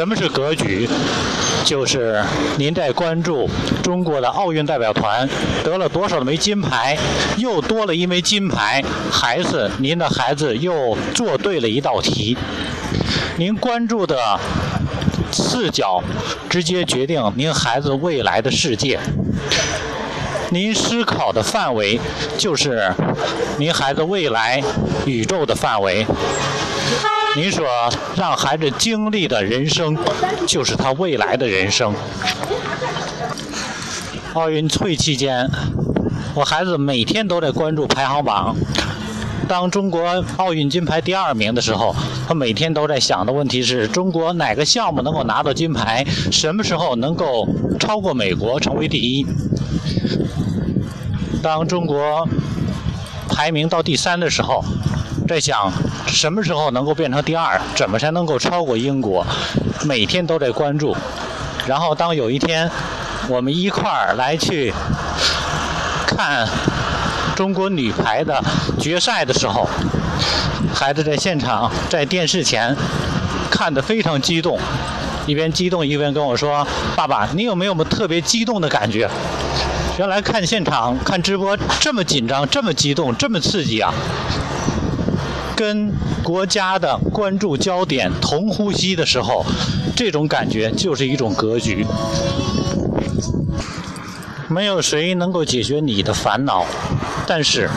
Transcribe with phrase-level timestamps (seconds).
[0.00, 0.88] 什么是格局？
[1.62, 2.24] 就是
[2.56, 3.46] 您在关注
[3.82, 5.28] 中国的奥运代表团
[5.62, 6.96] 得了多少枚金牌，
[7.36, 8.82] 又多了一枚金牌，
[9.12, 12.34] 还是您的孩子又做对了一道题？
[13.36, 14.40] 您关注的
[15.30, 16.02] 视角，
[16.48, 18.98] 直接决定您孩子未来的世界。
[20.48, 22.00] 您思考的范围，
[22.38, 22.90] 就是
[23.58, 24.62] 您孩子未来
[25.04, 26.06] 宇宙的范围。
[27.36, 27.64] 您所
[28.16, 29.96] 让孩子经历的人生，
[30.46, 31.94] 就是他未来的人生。
[34.32, 35.48] 奥运会期间，
[36.34, 38.56] 我孩子每天都在关注排行榜。
[39.48, 41.94] 当中国奥运金牌第二名的时候，
[42.26, 49.26] 他每天都在想的问题是中国哪个项目能够拿到金牌，什么时候能够超过美国成为第一。
[51.42, 52.28] 当中国
[53.28, 54.64] 排名到第三的时候，
[55.28, 55.72] 在想
[56.06, 59.26] 什么时候能够变成第二，怎么才能够超过英国？
[59.84, 60.96] 每天都在关注。
[61.66, 62.68] 然后当有一天
[63.28, 64.72] 我们一块儿来去
[66.06, 66.48] 看
[67.36, 68.42] 中国女排的
[68.78, 69.68] 决赛的时候，
[70.74, 72.76] 孩子在现场在电视前
[73.50, 74.58] 看得非常激动，
[75.26, 76.66] 一边激动一边跟我说
[76.96, 79.08] ：“爸爸，你有没有特别激动的感觉？”
[79.98, 83.92] 原来看现场看直播这么紧张，这么激动，这么刺激啊！
[85.60, 89.44] 跟国家的关注焦点同呼吸的时候，
[89.94, 91.86] 这种感觉就是一种格局。
[94.48, 96.64] 没有谁能够解决你的烦恼，
[97.26, 97.68] 但是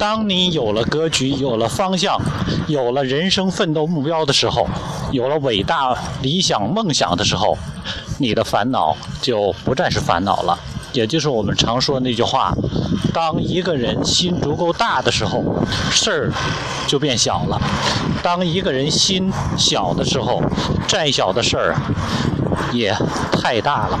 [0.00, 2.20] 当你有了格局、有了方向、
[2.66, 4.66] 有了人生奋斗目标的时候，
[5.12, 7.56] 有了伟大理想梦想的时候，
[8.18, 10.58] 你的烦恼就不再是烦恼了。
[10.98, 12.52] 也就是我们常说那句话：
[13.14, 15.44] 当一个人心足够大的时候，
[15.92, 16.32] 事儿
[16.88, 17.56] 就变小了；
[18.20, 20.42] 当一个人心小的时候，
[20.88, 21.76] 再小的事儿
[22.72, 22.92] 也
[23.30, 24.00] 太大了。